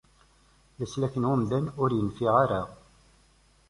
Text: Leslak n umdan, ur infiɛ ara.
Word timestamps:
Leslak 0.79 1.13
n 1.17 1.29
umdan, 1.33 1.65
ur 1.81 1.89
infiɛ 1.99 2.31
ara. 2.43 2.61